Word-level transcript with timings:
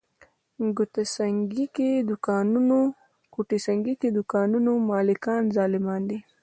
ګوته 0.77 1.03
سنګي 3.65 3.93
کې 4.01 4.07
دوکانونو 4.67 4.71
مالکان 4.89 5.43
ظالمان 5.55 6.01
دي. 6.09 6.19